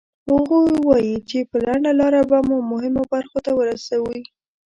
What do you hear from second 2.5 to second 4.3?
مهمو برخو ته ورسوي.